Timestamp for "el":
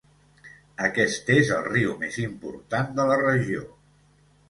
1.59-1.63